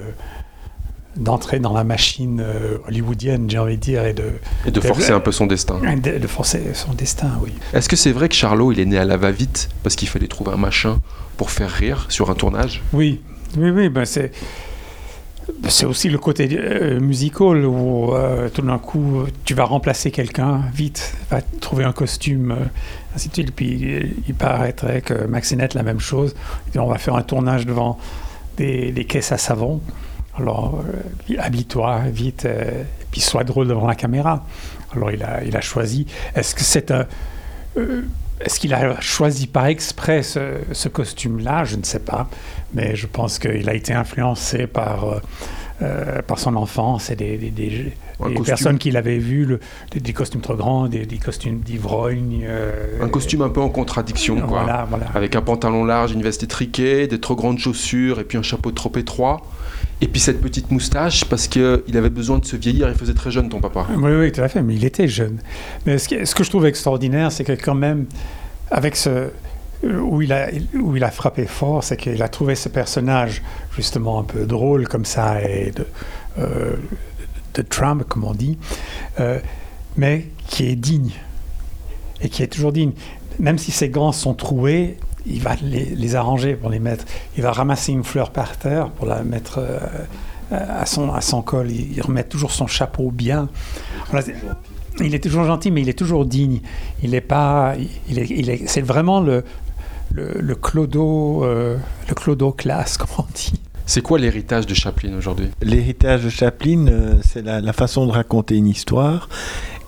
d'entrer 1.15 1.59
dans 1.59 1.73
la 1.73 1.83
machine 1.83 2.41
euh, 2.43 2.77
hollywoodienne, 2.87 3.49
j'ai 3.49 3.59
envie 3.59 3.77
de 3.77 3.81
dire, 3.81 4.05
et 4.05 4.13
de, 4.13 4.31
Et 4.65 4.71
de 4.71 4.81
C'est 4.81 4.87
forcer 4.87 5.11
un 5.11 5.19
peu 5.19 5.31
son 5.31 5.45
destin. 5.45 5.79
de, 5.79 6.17
de 6.17 6.27
forcer 6.27 6.61
son 6.73 6.93
destin, 6.93 7.29
oui. 7.41 7.51
Est-ce 7.73 7.87
que 7.87 7.95
c'est 7.95 8.11
vrai 8.11 8.29
que 8.29 8.35
Charlot, 8.35 8.71
il 8.71 8.79
est 8.79 8.85
né 8.85 8.97
à 8.97 9.05
la 9.05 9.17
va-vite 9.17 9.69
parce 9.83 9.95
qu'il 9.95 10.07
fallait 10.07 10.27
trouver 10.27 10.51
un 10.53 10.57
machin 10.57 10.99
pour 11.37 11.51
faire 11.51 11.69
rire 11.69 12.05
sur 12.09 12.29
un 12.31 12.35
tournage? 12.35 12.81
Oui, 12.93 13.21
oui, 13.57 13.69
oui, 13.69 13.89
ben 13.89 14.05
c'est. 14.05 14.31
C'est 15.67 15.85
aussi 15.85 16.07
le 16.07 16.17
côté 16.17 16.47
euh, 16.57 17.01
musical 17.01 17.65
où 17.65 18.13
euh, 18.15 18.47
tout 18.47 18.61
d'un 18.61 18.77
coup 18.79 19.23
tu 19.43 19.53
vas 19.53 19.65
remplacer 19.65 20.09
quelqu'un 20.09 20.61
vite, 20.73 21.15
va 21.29 21.41
trouver 21.59 21.83
un 21.83 21.91
costume, 21.91 22.55
ainsi 23.13 23.27
de 23.27 23.33
suite. 23.33 23.53
Puis 23.53 24.13
il 24.25 24.33
paraîtrait 24.35 25.01
que 25.01 25.25
Maxinette 25.25 25.73
la 25.73 25.83
même 25.83 25.99
chose. 25.99 26.33
On 26.77 26.87
va 26.87 26.97
faire 26.97 27.15
un 27.15 27.23
tournage 27.23 27.65
devant 27.65 27.97
des, 28.55 28.93
des 28.93 29.03
caisses 29.03 29.33
à 29.33 29.37
savon. 29.37 29.81
Alors 30.37 30.83
euh, 30.87 31.35
habille-toi 31.37 32.01
vite, 32.07 32.45
euh, 32.45 32.81
et 32.81 33.05
puis 33.11 33.21
sois 33.21 33.43
drôle 33.43 33.67
devant 33.67 33.87
la 33.87 33.95
caméra. 33.95 34.45
Alors 34.95 35.11
il 35.11 35.23
a, 35.23 35.43
il 35.43 35.55
a 35.55 35.61
choisi. 35.61 36.07
Est-ce 36.35 36.55
que 36.55 36.61
c'est 36.61 36.91
un 36.91 37.05
euh, 37.77 38.01
est-ce 38.39 38.59
qu'il 38.59 38.73
a 38.73 38.99
choisi 38.99 39.47
par 39.47 39.67
exprès 39.67 40.21
ce, 40.21 40.87
costume-là? 40.89 41.63
Je 41.63 41.77
ne 41.77 41.83
sais 41.83 41.99
pas. 41.99 42.27
Mais 42.73 42.95
je 42.95 43.07
pense 43.07 43.39
qu'il 43.39 43.69
a 43.69 43.73
été 43.73 43.93
influencé 43.93 44.67
par, 44.67 45.21
euh, 45.83 46.21
par 46.21 46.39
son 46.39 46.55
enfance 46.55 47.09
et 47.11 47.15
des, 47.15 47.37
des- 47.37 47.93
personnes 48.45 48.77
qu'il 48.77 48.95
avait 48.97 49.17
vues, 49.17 49.45
le- 49.45 49.59
des, 49.95 50.13
costumes 50.13 50.41
trop 50.41 50.55
grands, 50.55 50.87
des, 50.87 51.05
costumes 51.17 51.59
d'ivrogne. 51.59 52.45
euh, 52.47 53.03
Un 53.03 53.09
costume 53.09 53.41
un 53.41 53.49
peu 53.49 53.59
en 53.61 53.69
contradiction, 53.69 54.35
quoi. 54.39 54.63
Voilà, 54.63 54.85
voilà. 54.89 55.07
Avec 55.13 55.35
un 55.35 55.41
pantalon 55.41 55.83
large, 55.85 56.11
une 56.13 56.21
veste 56.21 56.43
étriquée, 56.43 57.07
des 57.07 57.19
trop 57.19 57.35
grandes 57.35 57.59
chaussures 57.59 58.19
et 58.19 58.23
puis 58.23 58.37
un 58.37 58.43
chapeau 58.43 58.71
trop 58.71 58.91
étroit. 58.95 59.41
Et 60.01 60.07
puis 60.07 60.19
cette 60.21 60.41
petite 60.41 60.71
moustache 60.71 61.25
parce 61.25 61.47
qu'il 61.47 61.81
avait 61.95 62.09
besoin 62.09 62.39
de 62.39 62.45
se 62.45 62.55
vieillir. 62.55 62.89
Il 62.89 62.95
faisait 62.95 63.13
très 63.13 63.31
jeune, 63.31 63.49
ton 63.49 63.59
papa. 63.59 63.87
Oui, 63.97 64.11
oui, 64.13 64.31
tout 64.31 64.41
à 64.41 64.47
fait, 64.47 64.61
mais 64.61 64.75
il 64.75 64.85
était 64.85 65.07
jeune. 65.07 65.39
Mais 65.85 65.97
ce, 65.97 66.07
qui- 66.07 66.25
ce 66.25 66.33
que 66.35 66.43
je 66.43 66.49
trouve 66.49 66.65
extraordinaire, 66.65 67.31
c'est 67.31 67.43
que 67.43 67.53
quand 67.53 67.75
même, 67.75 68.05
avec 68.71 68.95
ce... 68.95 69.29
Où 69.83 70.21
il, 70.21 70.31
a, 70.31 70.47
où 70.75 70.95
il 70.95 71.03
a 71.03 71.11
frappé 71.11 71.45
fort, 71.45 71.83
c'est 71.83 71.97
qu'il 71.97 72.21
a 72.23 72.29
trouvé 72.29 72.55
ce 72.55 72.69
personnage 72.69 73.41
justement 73.75 74.19
un 74.19 74.23
peu 74.23 74.45
drôle 74.45 74.87
comme 74.87 75.03
ça, 75.03 75.41
et 75.41 75.71
de, 75.71 75.85
euh, 76.39 76.77
de 77.53 77.61
Trump, 77.61 78.05
comme 78.07 78.23
on 78.23 78.33
dit, 78.33 78.57
euh, 79.19 79.39
mais 79.97 80.27
qui 80.47 80.67
est 80.67 80.75
digne. 80.75 81.11
Et 82.21 82.29
qui 82.29 82.43
est 82.43 82.47
toujours 82.47 82.71
digne. 82.71 82.93
Même 83.39 83.57
si 83.57 83.71
ses 83.71 83.89
gants 83.89 84.13
sont 84.13 84.33
troués, 84.33 84.97
il 85.25 85.41
va 85.41 85.55
les, 85.61 85.85
les 85.85 86.15
arranger 86.15 86.55
pour 86.55 86.69
les 86.69 86.79
mettre. 86.79 87.03
Il 87.35 87.43
va 87.43 87.51
ramasser 87.51 87.91
une 87.91 88.03
fleur 88.03 88.31
par 88.31 88.57
terre 88.57 88.89
pour 88.89 89.05
la 89.05 89.23
mettre 89.23 89.59
euh, 89.59 89.79
à, 90.51 90.85
son, 90.85 91.13
à 91.13 91.19
son 91.19 91.41
col. 91.41 91.69
Il, 91.69 91.93
il 91.93 92.01
remet 92.01 92.23
toujours 92.23 92.51
son 92.51 92.67
chapeau 92.67 93.11
bien. 93.11 93.49
Il 94.99 95.15
est 95.15 95.23
toujours 95.23 95.45
gentil, 95.45 95.71
mais 95.71 95.81
il 95.81 95.89
est 95.89 95.97
toujours 95.97 96.25
digne. 96.25 96.61
Il 97.01 97.15
est 97.15 97.21
pas. 97.21 97.73
Il 98.07 98.49
est, 98.49 98.67
c'est 98.67 98.81
vraiment 98.81 99.21
le, 99.21 99.43
le, 100.13 100.39
le 100.39 100.55
clodo, 100.55 101.43
euh, 101.43 101.77
le 102.07 102.15
clodo 102.15 102.51
classe, 102.51 102.97
comme 102.99 103.09
on 103.17 103.25
dit. 103.35 103.53
C'est 103.85 104.01
quoi 104.01 104.17
l'héritage 104.17 104.65
de 104.65 104.73
Chaplin 104.73 105.13
aujourd'hui? 105.17 105.49
L'héritage 105.61 106.23
de 106.23 106.29
Chaplin, 106.29 106.87
euh, 106.87 107.15
c'est 107.21 107.41
la, 107.41 107.59
la 107.59 107.73
façon 107.73 108.05
de 108.07 108.11
raconter 108.11 108.55
une 108.55 108.67
histoire 108.67 109.27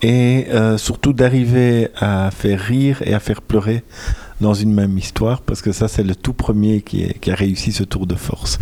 et 0.02 0.46
euh, 0.50 0.76
surtout 0.76 1.14
d'arriver 1.14 1.88
à 1.96 2.30
faire 2.30 2.60
rire 2.60 3.00
et 3.06 3.14
à 3.14 3.20
faire 3.20 3.40
pleurer 3.40 3.82
dans 4.42 4.52
une 4.52 4.74
même 4.74 4.98
histoire, 4.98 5.40
parce 5.40 5.62
que 5.62 5.72
ça, 5.72 5.88
c'est 5.88 6.02
le 6.02 6.14
tout 6.14 6.34
premier 6.34 6.82
qui, 6.82 7.04
est- 7.04 7.18
qui 7.20 7.30
a 7.30 7.34
réussi 7.34 7.72
ce 7.72 7.84
tour 7.84 8.06
de 8.06 8.14
force. 8.16 8.58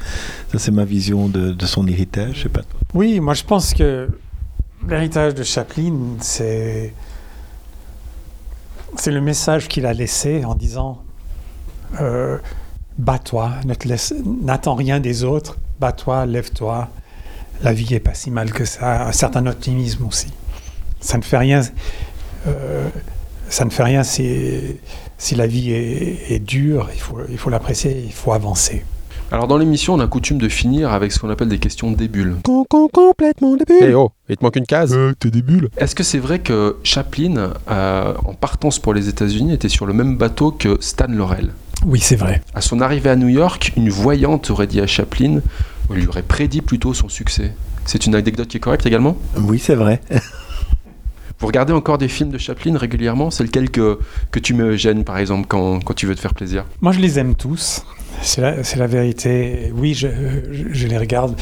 Ça, 0.52 0.60
c'est 0.60 0.70
ma 0.70 0.84
vision 0.84 1.26
de, 1.26 1.50
de 1.50 1.66
son 1.66 1.88
héritage. 1.88 2.36
Je 2.36 2.42
sais 2.44 2.48
pas. 2.48 2.60
toi. 2.62 2.78
Oui, 2.94 3.18
moi 3.18 3.34
je 3.34 3.42
pense 3.42 3.74
que 3.74 4.08
l'héritage 4.88 5.34
de 5.34 5.42
Chaplin, 5.42 5.92
c'est 6.20 6.94
c'est 8.96 9.10
le 9.10 9.20
message 9.20 9.66
qu'il 9.66 9.86
a 9.86 9.92
laissé 9.92 10.44
en 10.44 10.54
disant 10.54 11.02
euh, 12.00 12.38
bats-toi, 12.98 13.50
ne 13.64 13.74
te 13.74 13.88
laisse- 13.88 14.14
n'attends 14.42 14.74
rien 14.74 15.00
des 15.00 15.24
autres, 15.24 15.58
bats-toi, 15.80 16.26
lève-toi. 16.26 16.88
La 17.62 17.72
vie 17.72 17.94
est 17.94 18.00
pas 18.00 18.14
si 18.14 18.30
mal 18.30 18.52
que 18.52 18.64
ça. 18.64 19.06
Un 19.06 19.12
certain 19.12 19.46
optimisme 19.46 20.04
aussi. 20.06 20.28
Ça 21.00 21.18
ne 21.18 21.22
fait 21.22 21.38
rien. 21.38 21.62
euh, 22.46 22.88
ça 23.48 23.64
ne 23.64 23.70
fait 23.70 23.84
rien 23.84 24.02
si, 24.02 24.60
si 25.18 25.34
la 25.36 25.46
vie 25.46 25.70
est, 25.72 26.32
est 26.32 26.38
dure. 26.40 26.88
Il 26.94 27.00
faut, 27.00 27.18
il 27.28 27.38
faut 27.38 27.50
l'apprécier. 27.50 28.02
Il 28.04 28.12
faut 28.12 28.32
avancer. 28.32 28.84
Alors 29.30 29.46
dans 29.48 29.56
l'émission, 29.56 29.94
on 29.94 30.00
a 30.00 30.06
coutume 30.06 30.38
de 30.38 30.48
finir 30.48 30.92
avec 30.92 31.10
ce 31.12 31.18
qu'on 31.18 31.30
appelle 31.30 31.48
des 31.48 31.58
questions 31.58 31.90
débiles. 31.90 32.36
complètement 32.42 33.56
débile. 33.56 33.76
Eh 33.80 33.94
oh, 33.94 34.10
il 34.28 34.36
te 34.36 34.44
manque 34.44 34.56
une 34.56 34.66
case. 34.66 34.92
Euh, 34.94 35.12
t'es 35.18 35.30
débile. 35.30 35.68
Est-ce 35.76 35.94
que 35.94 36.02
c'est 36.02 36.18
vrai 36.18 36.40
que 36.40 36.76
Chaplin, 36.82 37.52
euh, 37.70 38.14
en 38.24 38.34
partance 38.34 38.78
pour 38.78 38.94
les 38.94 39.08
États-Unis, 39.08 39.54
était 39.54 39.68
sur 39.68 39.86
le 39.86 39.92
même 39.92 40.16
bateau 40.16 40.50
que 40.52 40.76
Stan 40.80 41.06
Laurel? 41.08 41.50
Oui, 41.84 42.00
c'est 42.00 42.16
vrai. 42.16 42.42
À 42.54 42.60
son 42.60 42.80
arrivée 42.80 43.10
à 43.10 43.16
New 43.16 43.28
York, 43.28 43.72
une 43.76 43.90
voyante 43.90 44.50
aurait 44.50 44.66
dit 44.66 44.80
à 44.80 44.86
Chaplin, 44.86 45.40
ou 45.90 45.94
lui 45.94 46.06
aurait 46.06 46.22
prédit 46.22 46.62
plutôt 46.62 46.94
son 46.94 47.08
succès. 47.08 47.52
C'est 47.84 48.06
une 48.06 48.14
anecdote 48.14 48.48
qui 48.48 48.56
est 48.56 48.60
correcte 48.60 48.86
également? 48.86 49.16
Oui, 49.36 49.58
c'est 49.58 49.74
vrai. 49.74 50.00
Vous 51.40 51.46
regardez 51.48 51.72
encore 51.72 51.98
des 51.98 52.08
films 52.08 52.30
de 52.30 52.38
Chaplin 52.38 52.78
régulièrement? 52.78 53.30
C'est 53.30 53.42
lequel 53.44 53.70
que, 53.70 53.98
que 54.30 54.38
tu 54.38 54.54
me 54.54 54.76
gênes, 54.76 55.04
par 55.04 55.18
exemple, 55.18 55.46
quand, 55.48 55.80
quand 55.84 55.92
tu 55.92 56.06
veux 56.06 56.14
te 56.14 56.20
faire 56.20 56.32
plaisir? 56.32 56.64
Moi, 56.80 56.92
je 56.92 57.00
les 57.00 57.18
aime 57.18 57.34
tous. 57.34 57.84
C'est 58.22 58.40
la, 58.40 58.54
la 58.76 58.86
vérité. 58.86 59.70
Oui, 59.74 59.92
je, 59.94 60.08
je- 60.52 60.64
je 60.72 60.86
les 60.86 60.96
regarde. 60.96 61.36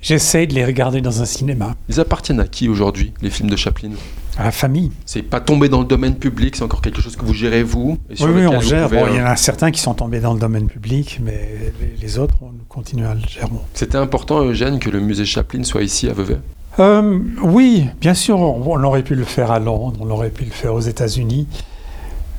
J'essaie 0.00 0.46
de 0.46 0.54
les 0.54 0.64
regarder 0.64 1.00
dans 1.00 1.20
un 1.20 1.24
cinéma. 1.24 1.74
Ils 1.88 1.98
appartiennent 2.00 2.40
à 2.40 2.46
qui 2.46 2.68
aujourd'hui, 2.68 3.12
les 3.20 3.28
films 3.30 3.50
de 3.50 3.56
Chaplin? 3.56 3.90
À 4.38 4.44
la 4.44 4.50
famille. 4.50 4.92
C'est 5.06 5.22
pas 5.22 5.40
tombé 5.40 5.68
dans 5.70 5.80
le 5.80 5.86
domaine 5.86 6.14
public, 6.16 6.56
c'est 6.56 6.62
encore 6.62 6.82
quelque 6.82 7.00
chose 7.00 7.16
que 7.16 7.24
vous 7.24 7.32
gérez 7.32 7.62
vous 7.62 7.96
et 8.10 8.16
sur 8.16 8.26
Oui, 8.26 8.46
on 8.46 8.58
vous 8.58 8.60
gère. 8.60 8.88
pouvez, 8.88 9.00
Bon, 9.00 9.06
il 9.08 9.16
y 9.16 9.18
euh, 9.18 9.22
en 9.24 9.28
a 9.28 9.36
certains 9.36 9.70
qui 9.70 9.80
sont 9.80 9.94
tombés 9.94 10.20
dans 10.20 10.34
le 10.34 10.38
domaine 10.40 10.66
public, 10.66 11.20
mais 11.22 11.72
les, 12.00 12.18
autres, 12.18 12.34
on 12.42 12.50
continue 12.68 13.06
à 13.06 13.14
le 13.14 13.20
gérer. 13.26 13.46
C'était 13.72 13.96
important, 13.96 14.42
Eugène, 14.44 14.78
que 14.78 14.90
le 14.90 15.00
musée 15.00 15.24
Chaplin 15.24 15.62
soit 15.64 15.82
ici 15.82 16.08
à 16.08 16.12
Vevey 16.12 16.36
Euh, 16.78 17.18
oui, 17.42 17.86
bien 18.00 18.12
sûr, 18.12 18.38
on, 18.38 18.62
on 18.66 18.84
aurait 18.84 19.02
pu 19.02 19.14
le 19.14 19.24
faire 19.24 19.50
à 19.50 19.58
Londres, 19.58 19.98
on 20.02 20.10
aurait 20.10 20.28
pu 20.30 20.44
le 20.44 20.50
faire 20.50 20.74
aux 20.74 20.80
États-Unis, 20.80 21.46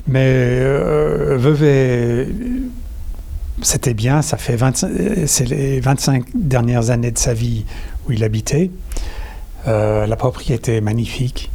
mais 0.07 0.27
euh, 0.29 1.35
Vevey, 1.39 2.27
c'était 3.63 3.95
bien, 3.95 4.21
ça 4.21 4.37
fait 4.37 4.55
25, 4.55 4.91
c'est 5.25 5.45
les 5.49 5.79
25 5.79 6.25
dernières 6.35 6.91
années 6.91 7.11
de 7.11 7.17
sa 7.17 7.33
vie 7.33 7.65
où 8.07 8.11
il 8.11 8.23
habitait. 8.23 8.69
Euh, 9.67 10.05
la 10.05 10.15
propriété 10.15 10.75
est 10.75 10.81
magnifique. 10.81 11.49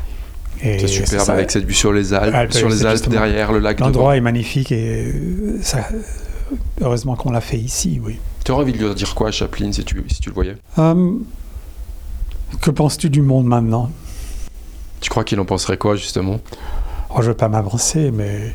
C'est 0.62 0.86
superbe 0.86 1.30
avec 1.30 1.50
cette 1.50 1.64
vue 1.64 1.74
sur 1.74 1.92
les 1.92 2.12
Alpes, 2.14 2.34
Alpes, 2.34 2.52
sur 2.52 2.68
les 2.68 2.86
Alpes 2.86 3.08
derrière 3.08 3.52
le 3.52 3.58
lac. 3.58 3.80
L'endroit 3.80 4.16
est 4.16 4.20
magnifique 4.20 4.70
et 4.70 5.06
euh, 5.12 5.58
ça, 5.60 5.88
heureusement 6.80 7.16
qu'on 7.16 7.30
l'a 7.32 7.40
fait 7.40 7.58
ici, 7.58 8.00
oui. 8.02 8.18
Tu 8.44 8.52
aurais 8.52 8.62
envie 8.62 8.72
de 8.72 8.78
lui 8.78 8.94
dire 8.94 9.14
quoi 9.14 9.30
Chaplin 9.30 9.72
si 9.72 9.84
tu, 9.84 10.04
si 10.08 10.20
tu 10.20 10.28
le 10.28 10.34
voyais? 10.34 10.56
Euh, 10.78 11.12
que 12.60 12.70
penses-tu 12.70 13.10
du 13.10 13.22
monde 13.22 13.46
maintenant? 13.46 13.90
Tu 15.00 15.10
crois 15.10 15.24
qu'il 15.24 15.40
en 15.40 15.44
penserait 15.44 15.76
quoi 15.78 15.96
justement? 15.96 16.38
Oh, 17.10 17.16
Je 17.18 17.22
ne 17.22 17.26
veux 17.28 17.34
pas 17.34 17.48
m'avancer, 17.48 18.10
mais 18.12 18.54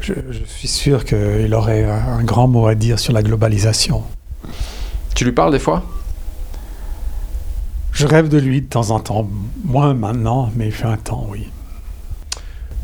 je, 0.00 0.14
je 0.30 0.40
suis 0.46 0.68
sûr 0.68 1.04
qu'il 1.04 1.52
aurait 1.54 1.84
un, 1.84 2.18
un 2.18 2.24
grand 2.24 2.48
mot 2.48 2.66
à 2.66 2.74
dire 2.74 2.98
sur 2.98 3.12
la 3.12 3.22
globalisation. 3.22 4.02
Tu 5.14 5.24
lui 5.24 5.32
parles 5.32 5.52
des 5.52 5.58
fois? 5.60 5.84
Je 7.96 8.06
rêve 8.06 8.28
de 8.28 8.36
lui 8.38 8.60
de 8.60 8.66
temps 8.66 8.90
en 8.90 9.00
temps, 9.00 9.26
moins 9.64 9.94
maintenant, 9.94 10.50
mais 10.54 10.66
il 10.66 10.72
fait 10.72 10.84
un 10.86 10.98
temps, 10.98 11.26
oui. 11.30 11.48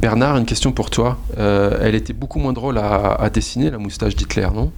Bernard, 0.01 0.39
une 0.39 0.47
question 0.47 0.73
pour 0.73 0.89
toi. 0.89 1.19
Euh, 1.37 1.77
elle 1.83 1.95
était 1.95 2.15
beaucoup 2.15 2.39
moins 2.39 2.55
drôle 2.55 2.79
à, 2.79 3.13
à 3.13 3.29
dessiner, 3.29 3.71
la 3.71 3.77
moustache 3.77 4.17
d'Hitler, 4.17 4.49
non? 4.55 4.73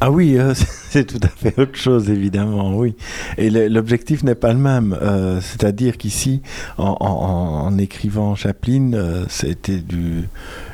Ah 0.00 0.10
oui, 0.10 0.36
euh, 0.36 0.54
c'est 0.90 1.04
tout 1.06 1.20
à 1.22 1.28
fait 1.28 1.56
autre 1.56 1.76
chose, 1.76 2.10
évidemment, 2.10 2.74
oui. 2.76 2.96
Et 3.38 3.48
l'objectif 3.48 4.24
n'est 4.24 4.34
pas 4.34 4.52
le 4.52 4.58
même. 4.58 4.96
euh, 5.00 5.40
C'est-à-dire 5.40 5.98
qu'ici, 5.98 6.42
en, 6.76 6.96
en- 6.98 7.06
en- 7.06 7.66
en 7.66 7.78
écrivant 7.78 8.34
Chaplin, 8.34 8.92
euh, 8.94 9.24
c'était 9.28 9.78
du, 9.78 10.28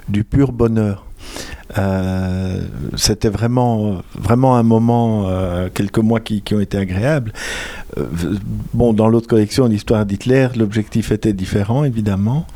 du 0.08 0.24
pur 0.24 0.52
bonheur. 0.52 1.04
Euh, 1.78 2.60
C'était 2.96 3.28
vraiment, 3.28 4.02
vraiment 4.18 4.56
un 4.56 4.62
moment, 4.62 5.28
euh, 5.28 5.68
quelques 5.72 5.98
mois 5.98 6.20
qui, 6.20 6.42
qui 6.42 6.54
ont 6.54 6.60
été 6.60 6.76
agréables. 6.76 7.32
Euh, 7.96 8.04
bon, 8.74 8.92
dans 8.92 9.08
l'autre 9.08 9.28
collection, 9.28 9.66
l'histoire 9.66 10.04
d'Hitler, 10.04 10.48
l'objectif 10.56 11.12
était 11.12 11.32
différent, 11.32 11.84
évidemment. 11.84 12.46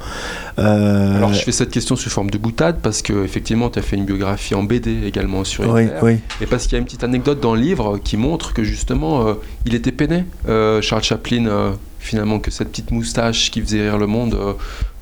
Alors 0.57 1.33
je 1.33 1.43
fais 1.43 1.53
cette 1.53 1.71
question 1.71 1.97
sous 1.97 2.11
forme 2.11 2.31
de 2.31 2.39
boutade 2.39 2.79
parce 2.81 3.03
que 3.03 3.25
effectivement 3.25 3.71
tu 3.71 3.81
as 3.81 3.83
fait 3.83 3.97
une 3.97 4.05
biographie 4.05 4.55
en 4.55 4.63
BD 4.63 5.05
également 5.05 5.43
sur 5.43 5.69
oui, 5.69 5.85
Hitler. 5.85 5.99
oui. 6.03 6.19
Et 6.41 6.47
parce 6.47 6.65
qu'il 6.65 6.75
y 6.75 6.77
a 6.77 6.79
une 6.79 6.85
petite 6.85 7.03
anecdote 7.03 7.41
dans 7.41 7.57
le 7.57 7.61
livre 7.61 7.99
qui 7.99 8.17
montre 8.17 8.53
que 8.53 8.63
justement 8.63 9.35
il 9.67 9.75
était 9.75 9.91
peiné, 9.91 10.25
Charles 10.47 11.03
Chaplin, 11.03 11.75
finalement 12.05 12.39
que 12.39 12.51
cette 12.51 12.69
petite 12.69 12.91
moustache 12.91 13.51
qui 13.51 13.61
faisait 13.61 13.83
rire 13.89 13.99
le 13.99 14.07
monde 14.07 14.35
euh, 14.35 14.53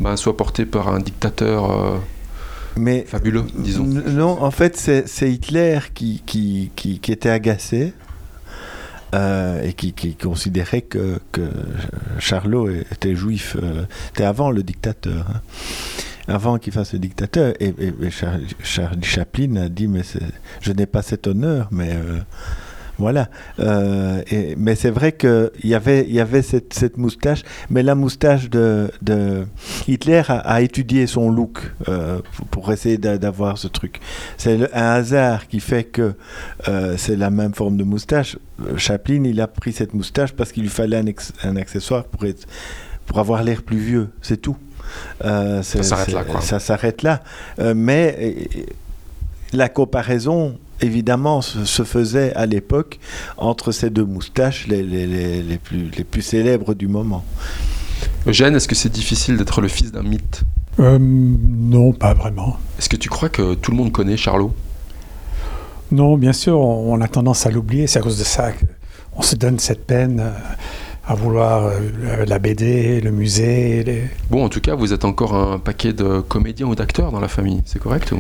ben, 0.01 0.17
soit 0.17 0.37
portée 0.37 0.65
par 0.65 0.89
un 0.89 1.01
dictateur 1.01 1.71
euh, 1.71 1.97
Mais 2.77 3.05
fabuleux, 3.07 3.45
disons. 3.59 3.85
Non, 3.85 4.43
en 4.43 4.51
fait, 4.51 4.77
c'est 4.77 5.31
Hitler 5.31 5.79
qui, 5.95 6.23
qui, 6.25 6.71
qui, 6.75 6.99
qui 7.01 7.13
était 7.13 7.29
agacé 7.29 7.93
euh, 9.15 9.63
et 9.63 9.75
qui, 9.75 9.93
qui 9.93 10.15
considérait 10.15 10.81
que, 10.83 11.19
que 11.33 11.43
Charlot 12.19 12.71
était 12.71 13.15
juif. 13.15 13.57
euh, 13.63 13.85
C'était 14.09 14.25
avant 14.25 14.51
le 14.51 14.63
dictateur. 14.63 15.27
hein. 15.29 15.41
Avant 16.29 16.59
qu'il 16.59 16.73
fasse 16.73 16.93
le 16.95 16.99
dictateur. 17.01 17.53
Et, 17.61 17.75
et- 17.79 17.93
et 18.01 18.11
Char- 18.11 18.39
Charlie 18.63 19.03
Chaplin 19.05 19.57
a 19.57 19.69
dit 19.69 19.89
Mais 19.89 20.03
je 20.61 20.73
n'ai 20.73 20.87
pas 20.87 21.03
cet 21.03 21.27
honneur, 21.27 21.69
mais. 21.71 21.91
euh, 21.93 22.21
voilà. 22.99 23.29
Euh, 23.59 24.23
et- 24.31 24.55
mais 24.57 24.75
c'est 24.75 24.91
vrai 24.91 25.13
qu'il 25.13 25.51
y 25.65 25.75
avait, 25.75 26.05
il 26.07 26.15
y 26.15 26.21
avait 26.21 26.43
cette, 26.43 26.75
cette 26.75 26.99
moustache, 26.99 27.43
mais 27.71 27.83
la 27.83 27.95
moustache 27.95 28.49
de, 28.51 28.91
de 29.01 29.47
Hitler 29.89 30.23
a, 30.29 30.39
a 30.39 30.61
étudié 30.61 31.07
son 31.07 31.31
look 31.31 31.59
euh, 31.89 32.21
pour, 32.51 32.73
essayer 32.73 32.99
d'a- 32.99 33.19
d'avoir 33.19 33.59
ce 33.59 33.67
truc. 33.69 34.01
C'est 34.37 34.73
un 34.75 34.91
hasard 34.93 35.49
qui 35.49 35.59
fait 35.61 35.85
que 35.85 36.15
euh, 36.69 36.95
c'est 36.99 37.17
la 37.17 37.31
même 37.31 37.55
forme 37.55 37.77
de 37.77 37.85
moustache. 37.85 38.37
Chaplin, 38.77 39.25
il 39.25 39.41
a 39.41 39.47
pris 39.49 39.73
cette 39.73 39.95
moustache 39.95 40.33
parce 40.33 40.53
qu'il 40.53 40.63
lui 40.63 40.71
fallait 40.71 41.03
un, 41.43 41.57
accessoire 41.57 42.05
pour, 42.05 42.25
être, 42.27 42.47
pour 43.07 43.19
avoir 43.19 43.43
l'air 43.43 43.63
plus 43.63 43.79
vieux, 43.79 44.09
c'est 44.21 44.37
tout. 44.41 44.57
C'est- 45.23 45.83
s'arrête 45.83 46.13
là, 46.13 46.25
quoi. 46.25 46.41
Ça 46.43 46.61
s'arrête 46.61 47.03
là. 47.03 47.21
Mais 47.75 48.37
la 49.53 49.69
comparaison, 49.69 50.59
évidemment, 50.83 51.41
se, 51.41 51.65
se 51.65 51.83
faisait 51.85 52.35
à 52.35 52.47
l'époque 52.47 52.99
entre 53.39 53.73
ces 53.73 53.91
deux 53.91 54.05
moustaches, 54.05 54.67
les, 54.69 54.83
les- 54.83 55.07
les- 55.07 55.43
les 55.43 55.59
plus, 55.59 55.91
les 55.97 56.05
plus 56.05 56.23
célèbres 56.23 56.75
du 56.75 56.89
moment. 56.89 57.25
Eugène, 58.27 58.55
est-ce 58.57 58.69
que 58.69 58.75
c'est 58.75 58.93
difficile 58.93 59.37
d'être 59.37 59.61
le 59.61 59.69
fils 59.69 59.93
d'un 59.93 60.03
mythe? 60.03 60.43
Euh, 60.81 60.99
non, 61.01 61.93
pas 61.93 62.15
vraiment. 62.15 62.57
Est-ce 62.79 62.89
que 62.89 62.97
tu 62.97 63.09
crois 63.09 63.29
que 63.29 63.55
tout 63.55 63.71
le 63.71 63.77
monde 63.77 63.93
connaît 63.93 64.17
Charlot? 64.17 64.55
Non, 65.91 66.17
bien 66.17 66.33
sûr, 66.33 66.59
on, 66.59 67.01
a 67.01 67.09
tendance 67.09 67.47
à 67.47 67.51
l'oublier. 67.51 67.87
C'est 67.87 67.99
à 67.99 68.03
cause 68.03 68.19
de 68.19 68.25
ça 68.25 68.51
qu'on 69.15 69.23
se 69.23 69.37
donne 69.37 69.59
cette 69.59 69.87
peine 69.87 70.21
euh, 70.21 70.31
à 71.07 71.15
vouloir 71.15 71.65
euh, 71.67 72.25
la 72.27 72.39
BD, 72.39 73.01
le 73.03 73.11
musée. 73.11 73.83
les- 73.85 74.05
Bon, 74.31 74.45
en 74.45 74.49
tout 74.49 74.61
cas, 74.61 74.75
vous 74.75 74.93
êtes 74.95 75.05
encore 75.05 75.35
un 75.35 75.59
paquet 75.59 75.93
de 75.93 76.21
comédiens 76.21 76.67
ou 76.67 76.75
d'acteurs 76.75 77.13
dans 77.13 77.21
la 77.21 77.29
famille, 77.29 77.61
c'est 77.67 77.79
correct 77.81 78.13
ou... 78.13 78.19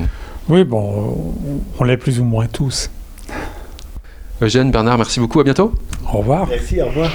Oui, 0.49 0.65
bon, 0.65 1.35
on, 1.47 1.61
on 1.79 1.85
l'est 1.85 1.97
plus 1.97 2.21
ou 2.21 2.25
moins 2.25 2.47
tous. 2.47 2.91
Eugène, 4.41 4.73
Bernard, 4.73 4.99
merci 4.99 5.21
beaucoup, 5.21 5.39
à 5.39 5.45
bientôt 5.45 5.73
Au 6.13 6.19
revoir. 6.19 6.49
Merci, 6.49 6.83
au 6.83 6.87
revoir. 6.87 7.13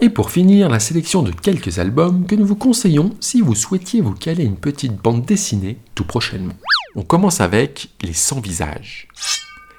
Et 0.00 0.08
pour 0.08 0.30
finir, 0.30 0.68
la 0.68 0.78
sélection 0.78 1.22
de 1.22 1.32
quelques 1.32 1.80
albums 1.80 2.26
que 2.26 2.36
nous 2.36 2.46
vous 2.46 2.54
conseillons 2.54 3.12
si 3.18 3.40
vous 3.40 3.56
souhaitiez 3.56 4.00
vous 4.00 4.14
caler 4.14 4.44
une 4.44 4.56
petite 4.56 4.94
bande 4.94 5.24
dessinée 5.24 5.78
tout 5.96 6.04
prochainement. 6.04 6.54
On 6.94 7.02
commence 7.02 7.40
avec 7.40 7.88
Les 8.02 8.12
Sans 8.12 8.40
Visages. 8.40 9.08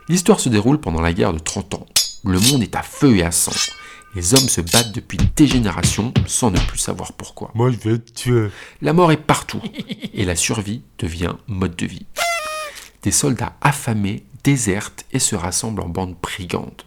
L'histoire 0.10 0.41
se 0.41 0.50
déroule 0.50 0.79
pendant 0.79 1.01
la 1.01 1.13
guerre 1.13 1.32
de 1.34 1.39
30 1.39 1.75
ans. 1.75 1.86
Le 2.25 2.39
monde 2.39 2.62
est 2.62 2.75
à 2.75 2.84
feu 2.84 3.15
et 3.15 3.24
à 3.24 3.32
sang. 3.32 3.53
Les 4.15 4.34
hommes 4.34 4.50
se 4.50 4.62
battent 4.62 4.94
depuis 4.94 5.17
des 5.36 5.48
générations 5.48 6.13
sans 6.25 6.51
ne 6.51 6.60
plus 6.60 6.79
savoir 6.79 7.13
pourquoi. 7.13 7.51
Moi, 7.55 7.72
je 7.72 7.89
vais 7.89 8.00
te 8.00 8.12
tuer. 8.12 8.48
La 8.82 8.94
mort 8.94 9.12
est 9.12 9.17
partout 9.17 9.62
et 10.13 10.25
la 10.25 10.36
survie 10.36 10.82
devient 11.00 11.34
mode 11.48 11.75
de 11.75 11.86
vie. 11.86 12.05
Des 13.06 13.12
soldats 13.12 13.54
affamés 13.62 14.26
désertent 14.44 15.06
et 15.12 15.20
se 15.20 15.36
rassemblent 15.36 15.84
en 15.84 15.90
bandes 15.90 16.16
brigandes. 16.24 16.82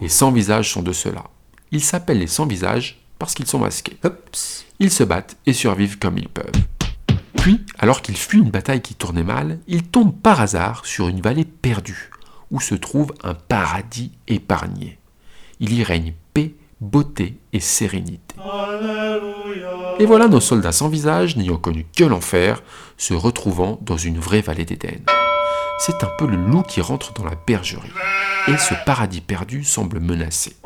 Les 0.00 0.08
sans-visages 0.08 0.72
sont 0.72 0.80
de 0.80 0.92
ceux-là. 0.92 1.24
Ils 1.70 1.84
s'appellent 1.84 2.20
les 2.20 2.26
sans-visages 2.26 2.98
parce 3.18 3.34
qu'ils 3.34 3.46
sont 3.46 3.58
masqués. 3.58 3.98
Ils 4.78 4.90
se 4.90 5.04
battent 5.04 5.36
et 5.44 5.52
survivent 5.52 5.98
comme 5.98 6.16
ils 6.16 6.30
peuvent. 6.30 6.62
Puis, 7.36 7.60
alors 7.78 8.00
qu'ils 8.00 8.16
fuient 8.16 8.38
une 8.38 8.50
bataille 8.50 8.80
qui 8.80 8.94
tournait 8.94 9.22
mal, 9.22 9.58
ils 9.68 9.82
tombent 9.82 10.16
par 10.16 10.40
hasard 10.40 10.86
sur 10.86 11.08
une 11.08 11.20
vallée 11.20 11.44
perdue, 11.44 12.08
où 12.50 12.58
se 12.58 12.74
trouve 12.74 13.12
un 13.22 13.34
paradis 13.34 14.12
épargné. 14.28 14.98
Il 15.60 15.74
y 15.74 15.84
règne 15.84 16.14
beauté 16.80 17.38
et 17.52 17.60
sérénité. 17.60 18.36
Et 19.98 20.06
voilà 20.06 20.28
nos 20.28 20.40
soldats 20.40 20.72
sans 20.72 20.88
visage, 20.88 21.36
n'ayant 21.36 21.56
connu 21.56 21.86
que 21.96 22.04
l'enfer, 22.04 22.62
se 22.96 23.14
retrouvant 23.14 23.78
dans 23.82 23.96
une 23.96 24.18
vraie 24.18 24.42
vallée 24.42 24.64
d'Éden. 24.64 25.00
C'est 25.78 26.04
un 26.04 26.10
peu 26.18 26.26
le 26.26 26.36
loup 26.36 26.62
qui 26.62 26.80
rentre 26.80 27.12
dans 27.12 27.24
la 27.24 27.36
bergerie. 27.46 27.90
Et 28.48 28.56
ce 28.56 28.74
paradis 28.84 29.20
perdu 29.20 29.64
semble 29.64 30.00
menacé. 30.00 30.56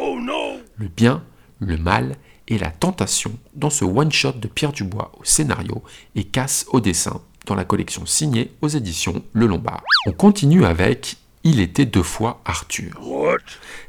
Le 0.77 0.89
bien, 0.89 1.23
le 1.59 1.77
mal 1.77 2.17
et 2.49 2.59
la 2.59 2.71
tentation 2.71 3.33
dans 3.55 3.71
ce 3.71 3.85
one-shot 3.85 4.33
de 4.33 4.49
Pierre 4.49 4.73
Dubois 4.73 5.13
au 5.19 5.25
scénario 5.25 5.83
et 6.15 6.25
Casse 6.25 6.67
au 6.73 6.81
dessin 6.81 7.21
dans 7.47 7.55
la 7.55 7.65
collection 7.65 8.07
signée 8.07 8.53
aux 8.61 8.69
éditions 8.69 9.23
Le 9.33 9.47
Lombard. 9.47 9.83
On 10.07 10.13
continue 10.13 10.65
avec 10.65 11.17
Il 11.43 11.61
était 11.61 11.87
deux 11.87 12.03
fois 12.03 12.41
Arthur. 12.45 13.01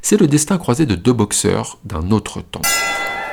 C'est 0.00 0.18
le 0.18 0.26
destin 0.26 0.56
croisé 0.56 0.86
de 0.86 0.94
deux 0.94 1.12
boxeurs 1.12 1.78
d'un 1.84 2.10
autre 2.10 2.40
temps. 2.40 2.62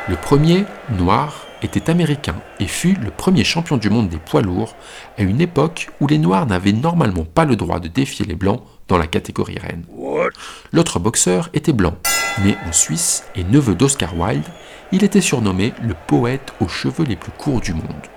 Le 0.09 0.17
premier, 0.17 0.65
noir, 0.89 1.45
était 1.61 1.89
américain 1.89 2.35
et 2.59 2.67
fut 2.67 2.95
le 2.95 3.11
premier 3.11 3.45
champion 3.45 3.77
du 3.77 3.89
monde 3.89 4.09
des 4.09 4.17
poids 4.17 4.41
lourds 4.41 4.75
à 5.17 5.23
une 5.23 5.39
époque 5.39 5.89
où 6.01 6.07
les 6.07 6.17
noirs 6.17 6.47
n'avaient 6.47 6.73
normalement 6.73 7.23
pas 7.23 7.45
le 7.45 7.55
droit 7.55 7.79
de 7.79 7.87
défier 7.87 8.25
les 8.25 8.35
blancs 8.35 8.61
dans 8.89 8.97
la 8.97 9.07
catégorie 9.07 9.59
reine. 9.59 9.85
L'autre 10.73 10.99
boxeur 10.99 11.49
était 11.53 11.73
blanc, 11.73 11.95
né 12.43 12.57
en 12.67 12.73
Suisse 12.73 13.23
et 13.35 13.43
neveu 13.45 13.75
d'Oscar 13.75 14.17
Wilde, 14.17 14.43
il 14.91 15.03
était 15.03 15.21
surnommé 15.21 15.73
le 15.81 15.95
poète 16.07 16.53
aux 16.59 16.67
cheveux 16.67 17.05
les 17.05 17.15
plus 17.15 17.31
courts 17.31 17.61
du 17.61 17.73
monde, 17.73 18.07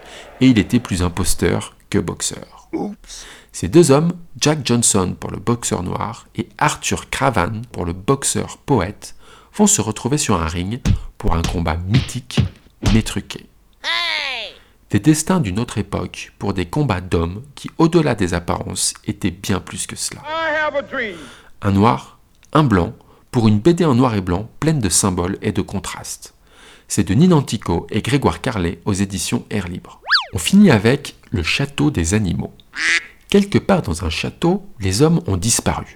et 0.41 0.47
il 0.47 0.59
était 0.59 0.81
plus 0.81 1.03
imposteur 1.03 1.77
que 1.91 1.99
boxeur. 1.99 2.69
Ces 3.53 3.69
deux 3.69 3.91
hommes, 3.91 4.13
Jack 4.41 4.67
Johnson 4.67 5.15
pour 5.19 5.31
le 5.31 5.39
boxeur 5.39 5.83
noir 5.83 6.27
et 6.37 6.49
Arthur 6.59 7.11
Cravan 7.11 7.63
pour 7.71 7.85
le 7.85 7.93
boxeur 7.93 8.57
poète, 8.57 9.15
vont 9.55 9.67
se 9.67 9.83
retrouver 9.83 10.17
sur 10.17 10.41
un 10.41 10.47
ring 10.47 10.81
pour 11.19 11.35
un 11.35 11.43
combat 11.43 11.77
mythique 11.77 12.41
mais 12.93 13.03
truqué. 13.03 13.47
Des 14.91 15.01
destins 15.01 15.41
d'une 15.41 15.59
autre 15.59 15.79
époque 15.79 16.33
pour 16.39 16.55
des 16.55 16.67
combats 16.67 17.01
d'hommes 17.01 17.43
qui, 17.55 17.71
au-delà 17.79 18.15
des 18.15 18.35
apparences, 18.35 18.95
étaient 19.07 19.31
bien 19.31 19.61
plus 19.61 19.87
que 19.87 19.97
cela. 19.97 20.23
Un 21.63 21.71
noir, 21.71 22.19
un 22.53 22.65
blanc, 22.65 22.95
pour 23.31 23.49
une 23.49 23.59
BD 23.59 23.85
en 23.85 23.95
noir 23.95 24.15
et 24.15 24.21
blanc 24.21 24.51
pleine 24.61 24.81
de 24.81 24.91
symboles 24.91 25.39
et 25.41 25.53
de 25.53 25.63
contrastes. 25.63 26.35
C'est 26.89 27.05
de 27.05 27.15
Ninantico 27.15 27.87
et 27.91 28.03
Grégoire 28.03 28.43
Carlet 28.43 28.81
aux 28.85 28.93
éditions 28.93 29.47
Air 29.49 29.69
Libre. 29.69 30.01
On 30.35 30.39
finit 30.39 30.71
avec 30.71 31.17
Le 31.31 31.43
château 31.43 31.91
des 31.91 32.13
animaux. 32.13 32.53
Quelque 33.33 33.57
part 33.57 33.81
dans 33.81 34.05
un 34.05 34.11
château, 34.11 34.63
les 34.79 35.01
hommes 35.01 35.23
ont 35.27 35.39
disparu 35.39 35.87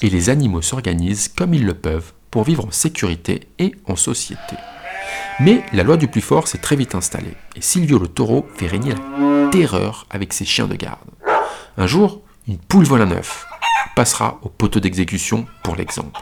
et 0.00 0.08
les 0.08 0.30
animaux 0.30 0.62
s'organisent 0.62 1.28
comme 1.28 1.52
ils 1.52 1.66
le 1.66 1.74
peuvent 1.74 2.14
pour 2.30 2.44
vivre 2.44 2.64
en 2.64 2.70
sécurité 2.70 3.40
et 3.58 3.74
en 3.84 3.94
société. 3.94 4.56
Mais 5.38 5.62
la 5.74 5.82
loi 5.82 5.98
du 5.98 6.08
plus 6.08 6.22
fort 6.22 6.48
s'est 6.48 6.56
très 6.56 6.76
vite 6.76 6.94
installée 6.94 7.34
et 7.56 7.60
Silvio 7.60 7.98
le 7.98 8.08
taureau 8.08 8.46
fait 8.54 8.68
régner 8.68 8.94
la 8.94 9.50
terreur 9.50 10.06
avec 10.08 10.32
ses 10.32 10.46
chiens 10.46 10.66
de 10.66 10.76
garde. 10.76 11.10
Un 11.76 11.86
jour, 11.86 12.22
une 12.46 12.56
poule 12.56 12.86
vole 12.86 13.02
un 13.02 13.10
œuf. 13.10 13.46
Passera 13.94 14.38
au 14.40 14.48
poteau 14.48 14.80
d'exécution 14.80 15.44
pour 15.62 15.76
l'exemple. 15.76 16.18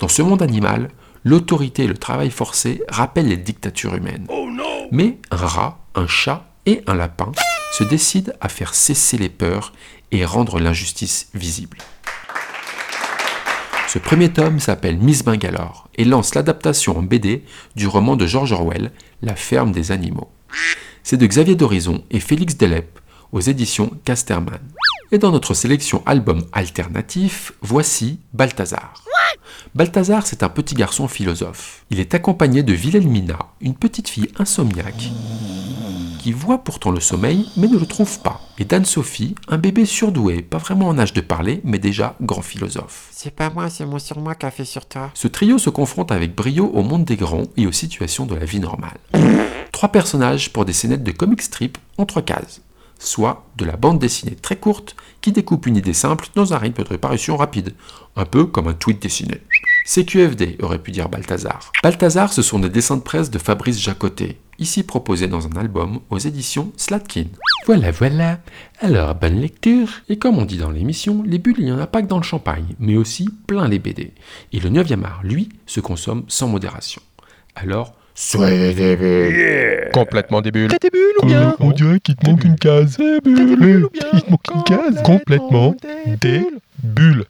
Dans 0.00 0.08
ce 0.08 0.22
monde 0.22 0.40
animal, 0.40 0.88
l'autorité 1.22 1.84
et 1.84 1.88
le 1.88 1.98
travail 1.98 2.30
forcé 2.30 2.82
rappellent 2.88 3.28
les 3.28 3.36
dictatures 3.36 3.94
humaines. 3.94 4.26
Mais 4.90 5.18
un 5.30 5.36
rat, 5.36 5.80
un 5.94 6.06
chat 6.06 6.46
et 6.66 6.82
un 6.86 6.94
lapin 6.94 7.32
se 7.72 7.84
décident 7.84 8.32
à 8.40 8.48
faire 8.48 8.74
cesser 8.74 9.16
les 9.16 9.28
peurs 9.28 9.72
et 10.12 10.24
rendre 10.24 10.58
l'injustice 10.58 11.28
visible. 11.34 11.78
Ce 13.88 13.98
premier 13.98 14.32
tome 14.32 14.60
s'appelle 14.60 14.98
Miss 14.98 15.24
Bangalore 15.24 15.88
et 15.94 16.04
lance 16.04 16.34
l'adaptation 16.34 16.98
en 16.98 17.02
BD 17.02 17.44
du 17.76 17.86
roman 17.86 18.16
de 18.16 18.26
George 18.26 18.52
Orwell, 18.52 18.92
La 19.22 19.36
ferme 19.36 19.72
des 19.72 19.92
animaux. 19.92 20.30
C'est 21.02 21.16
de 21.16 21.26
Xavier 21.26 21.54
Dorizon 21.54 22.04
et 22.10 22.20
Félix 22.20 22.56
Delep 22.56 22.98
aux 23.32 23.40
éditions 23.40 23.90
Casterman. 24.04 24.60
Et 25.12 25.18
dans 25.18 25.30
notre 25.30 25.54
sélection 25.54 26.02
album 26.04 26.44
alternatif, 26.52 27.52
voici 27.62 28.18
Balthazar. 28.32 29.04
Balthazar, 29.74 30.26
c'est 30.26 30.42
un 30.42 30.48
petit 30.48 30.74
garçon 30.74 31.08
philosophe. 31.08 31.84
Il 31.90 32.00
est 32.00 32.14
accompagné 32.14 32.62
de 32.62 32.72
Wilhelmina, 32.72 33.38
une 33.60 33.74
petite 33.74 34.08
fille 34.08 34.30
insomniaque, 34.38 35.10
qui 36.18 36.32
voit 36.32 36.58
pourtant 36.64 36.90
le 36.90 37.00
sommeil, 37.00 37.46
mais 37.56 37.68
ne 37.68 37.78
le 37.78 37.86
trouve 37.86 38.20
pas. 38.20 38.40
Et 38.58 38.64
d'Anne-Sophie, 38.64 39.34
un 39.48 39.58
bébé 39.58 39.84
surdoué, 39.86 40.42
pas 40.42 40.58
vraiment 40.58 40.88
en 40.88 40.98
âge 40.98 41.12
de 41.12 41.20
parler, 41.20 41.60
mais 41.64 41.78
déjà 41.78 42.16
grand 42.20 42.42
philosophe. 42.42 43.08
C'est 43.12 43.34
pas 43.34 43.50
moi, 43.50 43.68
c'est 43.70 43.86
mon 43.86 43.98
sur 43.98 44.18
moi 44.18 44.34
qu'a 44.34 44.50
fait 44.50 44.64
sur 44.64 44.86
toi. 44.86 45.10
Ce 45.14 45.28
trio 45.28 45.58
se 45.58 45.70
confronte 45.70 46.12
avec 46.12 46.34
brio 46.34 46.66
au 46.66 46.82
monde 46.82 47.04
des 47.04 47.16
grands 47.16 47.44
et 47.56 47.66
aux 47.66 47.72
situations 47.72 48.26
de 48.26 48.34
la 48.34 48.44
vie 48.44 48.60
normale. 48.60 48.98
Trois 49.72 49.90
personnages 49.90 50.52
pour 50.52 50.64
des 50.64 50.72
scénettes 50.72 51.04
de 51.04 51.12
comic 51.12 51.42
strip 51.42 51.78
en 51.98 52.06
trois 52.06 52.22
cases 52.22 52.60
soit 52.98 53.46
de 53.56 53.64
la 53.64 53.76
bande 53.76 53.98
dessinée 53.98 54.36
très 54.36 54.56
courte 54.56 54.96
qui 55.20 55.32
découpe 55.32 55.66
une 55.66 55.76
idée 55.76 55.92
simple 55.92 56.28
dans 56.34 56.54
un 56.54 56.58
rythme 56.58 56.84
de 56.84 56.96
parution 56.96 57.36
rapide, 57.36 57.74
un 58.16 58.24
peu 58.24 58.46
comme 58.46 58.68
un 58.68 58.74
tweet 58.74 59.00
dessiné. 59.00 59.40
CQFD 59.86 60.56
aurait 60.62 60.82
pu 60.82 60.90
dire 60.90 61.08
Balthazar. 61.08 61.70
Balthazar, 61.82 62.32
ce 62.32 62.42
sont 62.42 62.58
des 62.58 62.68
dessins 62.68 62.96
de 62.96 63.02
presse 63.02 63.30
de 63.30 63.38
Fabrice 63.38 63.80
Jacotet, 63.80 64.38
ici 64.58 64.82
proposés 64.82 65.28
dans 65.28 65.46
un 65.46 65.56
album 65.56 66.00
aux 66.10 66.18
éditions 66.18 66.72
Slatkin. 66.76 67.26
Voilà, 67.66 67.92
voilà. 67.92 68.40
Alors, 68.80 69.14
bonne 69.14 69.40
lecture. 69.40 69.88
Et 70.08 70.18
comme 70.18 70.38
on 70.38 70.44
dit 70.44 70.58
dans 70.58 70.70
l'émission, 70.70 71.22
les 71.24 71.38
bulles, 71.38 71.56
il 71.58 71.66
n'y 71.66 71.72
en 71.72 71.78
a 71.78 71.86
pas 71.86 72.02
que 72.02 72.08
dans 72.08 72.18
le 72.18 72.24
champagne, 72.24 72.74
mais 72.80 72.96
aussi 72.96 73.28
plein 73.46 73.68
les 73.68 73.78
BD. 73.78 74.12
Et 74.52 74.60
le 74.60 74.70
9e 74.70 75.04
art, 75.04 75.20
lui, 75.22 75.50
se 75.66 75.80
consomme 75.80 76.24
sans 76.26 76.48
modération. 76.48 77.02
Alors, 77.54 77.94
soyez 78.16 78.72
des 78.74 78.96
bulles. 78.96 79.90
Complètement 79.92 80.40
des 80.42 80.50
bulles. 80.50 80.68
T'as 80.68 80.78
des 80.78 80.90
bulles 80.90 81.14
ou 81.22 81.26
bien 81.26 81.54
On 81.60 81.70
dirait 81.70 82.00
qu'il 82.00 82.16
te 82.16 82.28
manque 82.28 82.44
une 82.44 82.56
case. 82.56 82.96
Eh, 83.00 83.04
Hey, 83.28 83.84
Il 84.14 84.22
te 84.22 84.30
manque 84.30 84.40
une 84.54 84.62
case. 84.64 85.02
Complètement 85.04 85.76
des 86.20 86.40
bulles. 86.82 87.22